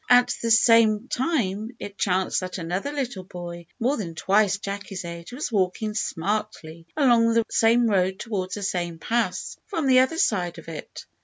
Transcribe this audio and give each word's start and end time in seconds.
At 0.09 0.35
this 0.41 0.59
same 0.59 1.07
time 1.09 1.75
it 1.77 1.95
chanced 1.95 2.39
that 2.39 2.57
another 2.57 2.91
little 2.91 3.23
boy, 3.23 3.67
more 3.79 3.97
than 3.97 4.15
twice 4.15 4.57
Jacky's 4.57 5.05
age, 5.05 5.31
was 5.31 5.51
walking 5.51 5.93
smartly 5.93 6.87
along 6.97 7.35
the 7.35 7.45
same 7.51 7.85
road 7.85 8.17
towards 8.19 8.55
the 8.55 8.63
same 8.63 8.97
pass 8.97 9.57
from 9.67 9.85
the 9.85 9.99
other 9.99 10.17
side 10.17 10.57
of 10.57 10.67
it. 10.69 11.05